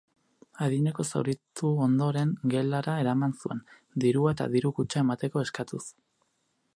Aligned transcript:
Adinekoa 0.67 1.05
zauritu 1.09 1.69
ondoren, 1.87 2.31
gelara 2.55 2.97
eraman 3.03 3.37
zuen, 3.43 3.61
dirua 4.05 4.35
eta 4.37 4.51
diru-kutxa 4.57 5.03
emateko 5.05 5.45
eskatuz. 5.49 5.83